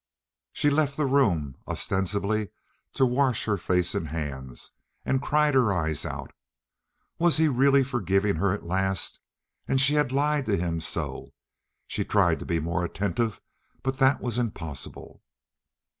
[0.51, 2.49] She left the room, ostensibly
[2.95, 4.71] to wash her face and hands,
[5.05, 6.33] and cried her eyes out.
[7.19, 9.19] Was he really forgiving her at last?
[9.67, 11.35] And she had lied to him so!
[11.85, 13.41] She tried to be more attentive,
[13.83, 15.21] but that was impossible.